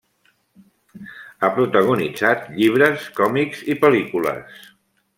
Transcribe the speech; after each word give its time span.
Ha 1.43 1.51
protagonitzat 1.59 2.49
llibres, 2.57 3.07
còmics 3.23 3.65
i 3.75 3.81
pel·lícules. 3.85 4.69